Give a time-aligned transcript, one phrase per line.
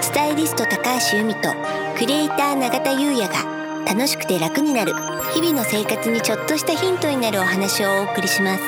[0.00, 1.48] ススタイリスト高橋由美と
[1.98, 4.92] クリエイター永田優也が楽しくて楽になる
[5.32, 8.62] 日々の生活にちょっとしたヒントになるお話をお送りします。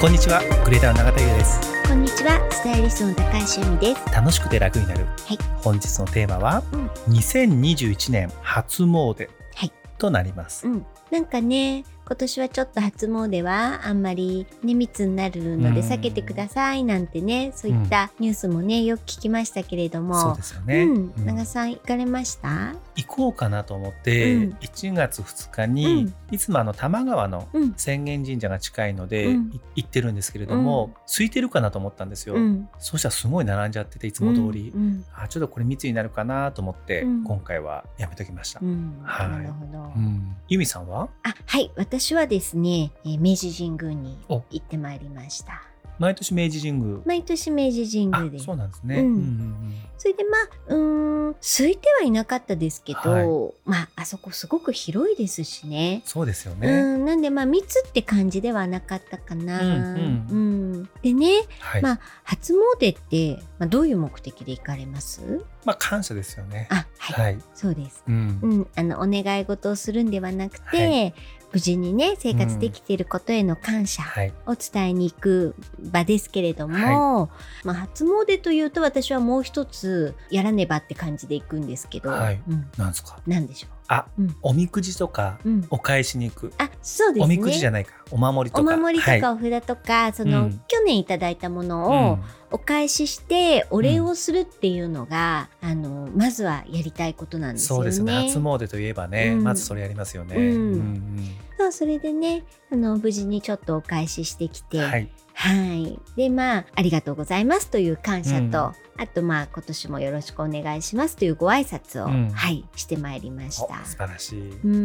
[0.00, 1.60] こんにちはクリエイターの永田優也です。
[1.86, 4.14] こんにちはスタイリストの高橋由美です。
[4.14, 5.38] 楽しくて楽になる、はい。
[5.62, 6.86] 本日のテーマは、うん。
[7.12, 9.72] 2021年初詣はい。
[9.98, 10.86] となります、うん。
[11.10, 20.18] なんかね今年はちょっと初詣はあんまりね密になるので避けてくださいなんてねそういったニュースもねよく聞きましたけれども。
[20.18, 21.26] そうですよね、うん、うん。
[21.26, 22.74] 長さん行かれました？
[22.96, 24.56] 行こうかなと思って、うん。
[24.60, 26.34] 1月2日に、うん。
[26.34, 27.74] いつもあの多摩川のうん。
[27.76, 29.36] 浅間神社が近いので、
[29.74, 30.92] 行ってるんですけれども、うん。
[31.06, 32.68] 空いてるかなと思ったんですよ、うん。
[32.78, 35.04] そしたらすごい並んじゃってていつも通り、うん。
[35.14, 37.24] あちょっとこれ密になるかなと思って、うん。
[37.24, 39.28] 今回はやめときました、はい。
[39.28, 40.36] なるほど、うん。
[40.48, 41.08] 由美さんは？
[41.22, 41.70] あはい。
[41.76, 44.42] 私はですね、えー明治神宮にお。
[44.50, 45.62] 行ってまいりました。
[45.98, 47.00] 毎年明治神宮。
[47.04, 48.38] 毎年明治神あ宮で。
[48.38, 49.06] すそうなんですね、うん。
[49.06, 53.54] うんそれでまあうーん空いてはいなかったですけど、はい。
[53.68, 56.02] まああそこすごく広いですしね。
[56.04, 57.04] そうですようね、ん。
[57.04, 59.60] なんでまあ密って感じではなかったかな。
[59.60, 60.26] うん。
[60.30, 60.88] うん。
[61.02, 61.82] でねはい。
[61.82, 65.44] まあ初詣って、まあ、どういう目的で行かれます？
[65.64, 66.68] まあ感謝ですよね。
[66.70, 68.04] あはい、はい、そうです。
[68.06, 68.38] うん。
[68.40, 71.14] うん、あのお願い事をするんではなくて、はい
[71.52, 74.32] 無事にね生活できていることへの感謝はい。
[74.46, 77.30] を伝えに行く場ですけれども、
[77.64, 82.40] まあ、初詣というと私はもう一つやらねばって感じで行くんですけど、はい。
[82.48, 83.18] うん、なんですか？
[83.26, 84.36] なんでしょあ、うん。
[84.42, 87.34] おみくじとかう、うん、お返しに行く、あそうですね。
[87.34, 87.94] おみくじじゃないか。
[88.10, 90.60] お守りとおか守りとかお札とか、その、うん。
[90.68, 92.18] 去年いただいたものをはい
[92.50, 97.78] お返ししてお礼をするっていうのが、あのまずはやりたいことなんうんですよね。
[97.78, 98.28] そうですね。
[98.28, 99.44] 初詣といえばね、うん。
[99.44, 101.37] まずそれやりますよね、うん
[101.68, 105.08] うんそれでねあの無事にちょっとお返ししてきて、うんはい。
[105.40, 106.00] はい。
[106.16, 108.50] で、まあ、ありがとうございますという感謝と、うん。
[108.50, 112.30] あと、まあ、今年もよろしくお願いしますというご挨拶を、うん。
[112.30, 113.84] はい、してまいりましおた。
[113.84, 114.74] 素晴らしい、うん。
[114.74, 114.76] う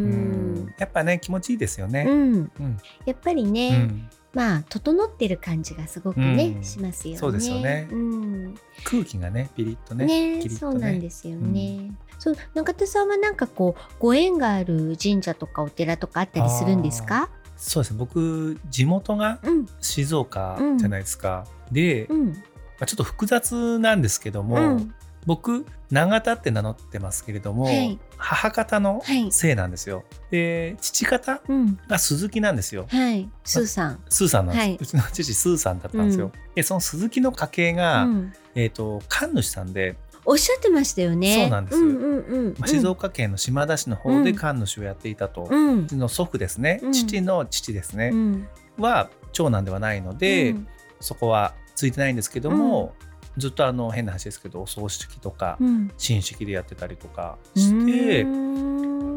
[0.66, 0.74] ん。
[0.78, 2.52] やっぱね気持ちいいですよね、うん。
[2.60, 2.78] うん。
[3.04, 6.64] やっぱりうね、んまあ、整ってる感じがすごくね、うん。
[6.64, 7.18] しますよね。
[7.20, 7.88] そうですよね。
[7.90, 8.54] うん。
[8.84, 11.92] 空気がねピリッとねねキリッとそうなんですよね。
[12.18, 17.30] そう中田さんはなんかこうご縁がある神社とかお寺とかあったりするんですか？
[17.56, 17.98] そうですね。
[17.98, 19.66] 僕地元がうん。
[19.80, 22.42] 静岡じゃないですか、で、まうん。
[22.80, 24.94] あ、ちょっと複雑なんですけども、うん
[25.26, 30.04] 僕永田って名乗ってますけれども、はい母方のはい姓なんですよ。
[30.30, 32.86] で父方うんが鈴木なんですよ。
[32.88, 34.00] はいスーさん。
[34.08, 36.26] スーさんなんです、はいうちの父スーさんだったんですよ。
[36.26, 41.34] うんでその鈴木の家系が、うんえっ、と神主さんで、おっしゃってましたよね。
[41.42, 42.54] そうなんですうんうんうん。
[42.58, 45.48] まあ、静岡県の島田市の方で神主をやっていたと。
[45.50, 45.86] ううん。
[45.86, 48.48] ちの祖父ですね、うん父の父ですね、うん。
[48.78, 50.68] は長男ではないので、うん
[51.00, 52.94] そこはついてないんですけども、
[53.36, 55.90] ずっとあの変な話ですけどお葬式とかうん。
[55.96, 58.54] 親戚でやってたりとかして、うん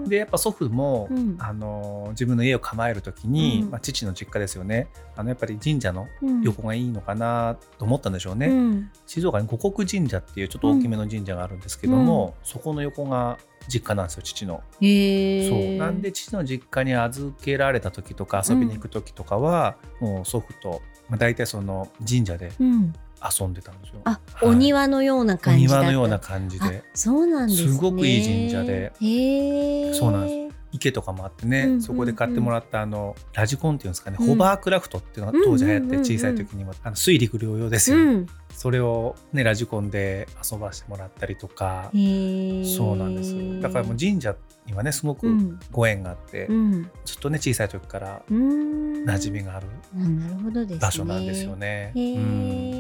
[0.07, 1.35] でやっぱ祖父も、うん。
[1.39, 3.72] あの自分の家を構える時に、うん。
[3.72, 4.88] まあ、父の実家ですよね。
[5.16, 6.41] あのやっぱり神社のうん。
[6.41, 8.91] 横がいいのかなと思ったんでしょうね、うん。
[9.06, 14.63] 静岡に五国神社っていうちょっと大きめの神社があるんですけども、そこの横が実家なんですよ父の。
[14.79, 15.77] そう。
[15.77, 22.94] なんで父の実家に預けられた時とか遊びに行く時とかは、もう祖父と、まあ、大体その神社でうん。
[23.39, 24.01] 遊んでたんですよ。
[24.05, 25.81] あ、はいお庭のようなお感じだった。
[25.81, 27.71] 庭のような感じあでそうなんですね。
[27.71, 28.93] すごくいい神社で。
[29.93, 38.27] そうなんで池とかもあってね、そこで買ってもらったあのラジコンっていうんですかね、うんホバークラフトっていうのが当時流行って小さい時にも、あの水陸両用ですよ、うん。
[38.51, 41.89] それをねラジコンで遊ばしてもらったりとか。
[41.94, 45.59] そうなんですだからもう神社にはねすごくうん。
[45.71, 46.91] ご縁があって、うん。
[47.05, 49.03] ずっとね小さい時からうん。
[49.05, 49.67] 馴染みがある。
[50.79, 51.94] 場所なんですよね。
[51.95, 52.76] へうんえ。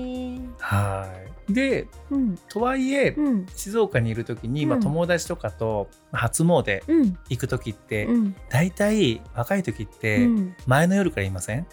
[0.67, 1.07] は
[1.49, 2.37] いでうん。
[2.49, 3.45] とはいえ、うん。
[3.55, 7.17] 静岡にいる時に、まあ、うん友達とかと初詣うん。
[7.29, 8.35] 行く時って、うん。
[8.49, 11.65] 大体若い時ってうん前の夜から言いません、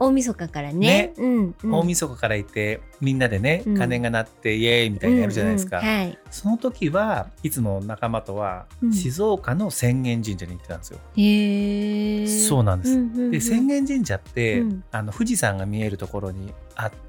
[0.00, 0.78] 大晦日からね。
[0.78, 1.54] ねうん。
[1.62, 6.18] うん大晦日からいてみんなでねうん鐘が鳴ってイエーイみたいにやるじゃないですか、うんうんはい。
[6.32, 12.26] その時はいつも仲間とはうん静岡の浅間神社に行ってたんですよ、へえ。
[12.26, 17.04] そうなんです、んうんうんで浅間神社って、うんあの富士山が見えるところにあって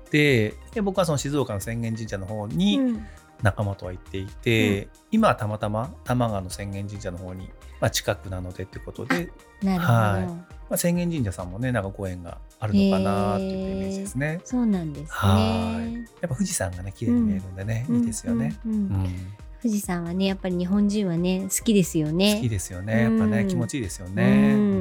[0.74, 3.06] で僕はその静岡の浅間神社の方にうん
[3.44, 7.50] 仲間とは行っていて、今はたまたま多摩川の浅間神社の方に、
[7.82, 9.30] まあ、近くなのでってことで、
[9.62, 9.94] なるほど。
[9.94, 14.40] はいまあ、浅間神社さんもねなんかご縁があるのかなっていうイメージですね。
[14.46, 15.08] そうなんですね。
[15.10, 18.58] はいやっぱ富士山がね綺麗に見えるんでね、いいですよね。
[18.66, 22.36] うんうんうんうん富士山はねやっぱり日本人はね好きですよね。
[22.36, 24.54] 好きですよねやっぱね、うん気持ちいいですよね。
[24.54, 24.75] うんうん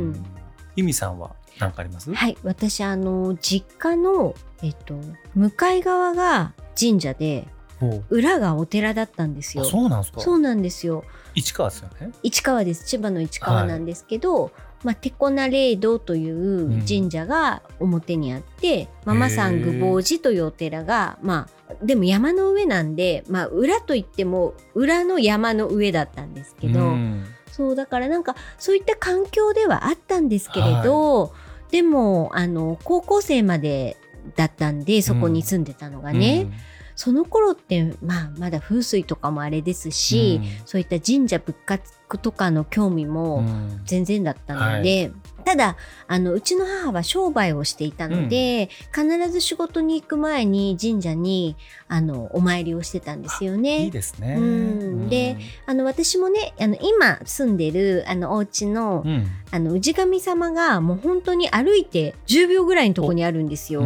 [0.76, 2.12] 由美さんは何かあります？
[2.12, 4.94] はい私あの実家の、えっと、
[5.34, 7.46] 向かい側が神社で
[8.08, 9.64] 裏がお寺だったんですよ。
[9.64, 10.20] そうなんですか？
[10.20, 11.04] そうなんですよ。
[11.34, 12.12] 市川ですよね？
[12.22, 12.86] 市川です。
[12.86, 14.52] 千葉の市川なんですけど、はい、
[14.84, 31.30] まあ、テコナ霊堂という神社が表にあって、うん、ママさん愚坊寺というお寺が、まあ、でも山の上なんで、まあ、裏といっても裏の山の上だったんですけど、うん、そうだからなんかそういった環境ではあったんですけれど、は
[31.68, 33.96] い、でもあの高校生まで
[34.34, 36.42] だったんでそこに住んでたのがね。
[36.42, 36.52] うん。
[36.96, 43.44] その頃って、まあ、まだ風水とかもあれですし、うん、そういった神社仏閣とかの興味も
[43.84, 45.76] 全然だったので、うんはいただ
[46.06, 51.56] あのうちの母は商売をしていたので、うん、必ず仕事に行く前に神社に
[51.88, 53.84] あのお参りをしてたんですよね。
[53.84, 54.36] いいですね。
[54.38, 55.36] うん、で
[55.66, 63.84] あの私もねあの今住んでるあのお家の、うん、あの氏神様がもう本当に歩いて10秒ぐらいのとこにあるんですよ。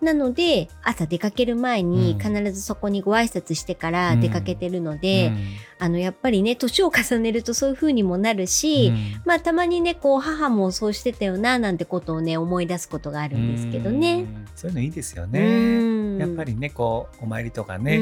[0.00, 5.32] なので朝出かける前に必ずそこにご挨拶してから出かけてるので、
[5.78, 8.92] あのやっぱりね年を重ねるとそういう風にもなるし、
[9.24, 14.26] まあたまにねこう母もそうしてたよななんてことをね思い出すことがあるんですけどね。
[14.54, 15.89] そういうのいいですよね。
[16.20, 17.98] やっぱりねこうお参りとかね、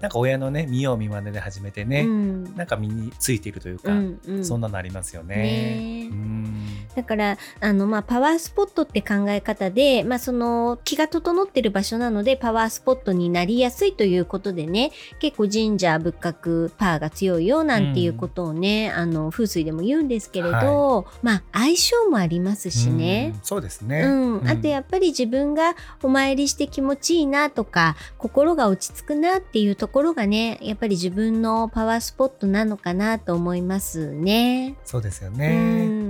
[0.00, 2.04] なんか親のね見よう見まねで始めてね、
[2.56, 3.92] なんか身についているというか、
[4.42, 6.08] そんなのありますよね。
[6.08, 6.10] ね
[6.94, 23.34] だからあのまあパワースポットって考え方で、まあその気が整ってる場所なのでパワースポットになりやすいということでね、結構神社仏閣パワーが強いよなんていうことをね、あの風水でも言うんですけれど、はい、まあ相性もありますしね。
[23.42, 24.48] そうですね、うん。
[24.48, 34.76] あとやっぱり自分がお参りして気持ちいいなとか、心が落ち着くなっていうところがね、やっぱり自分のパワースポットなのかなと思いますね。
[34.84, 36.02] そうですよね。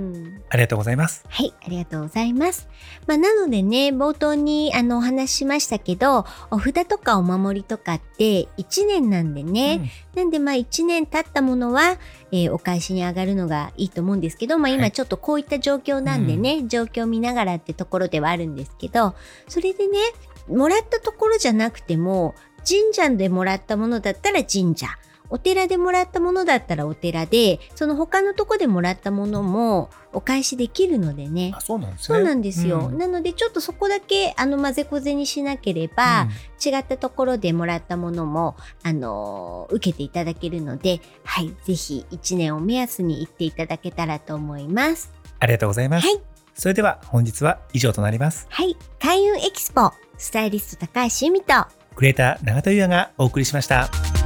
[0.49, 1.25] ありがとうございます。
[1.29, 2.67] はい、ありがとうございます。
[3.07, 11.97] まあ、なのでね、冒頭にあのお話ししましたけど、お札とかお守りとかって1年なんでね、うん、なんでまあ1年経ったものは、
[12.31, 19.15] えー、お返しに上がるのがいいと思うんですけど、まあ今ちょっとこういった状況なんでね、はい状況見ながらってところではあるんですけど、
[19.47, 19.99] それでね、
[20.47, 22.35] もらったところじゃなくても、
[22.67, 24.87] 神社でもらったものだったら神社。
[25.33, 31.53] お寺でもらったものだったらお寺で、その他のとこでもらったものもお返しできるのでね。
[31.55, 32.05] あそうなんですね。
[32.05, 32.89] そうなんですよ。
[32.91, 36.29] うん、なのでちょっとそこだけあの混ぜこぜにしなければ、うん、
[36.73, 45.11] 違ったところでもらったものもあの受けていただけるので、はい、ぜひ1年を目安に行っていただけたらと思います。
[45.39, 46.07] ありがとうございます。
[46.07, 46.32] はい。
[46.53, 48.47] それでは本日は以上となります。
[48.49, 48.77] はい。
[48.99, 51.53] 開運エキスポスタイリスト高橋由美と
[51.95, 54.22] クリエイター永田優也がお送りしました。